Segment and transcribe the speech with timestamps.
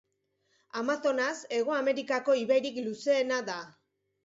[0.79, 3.63] Amazonas Hego Amerikako ibairik luzeena da.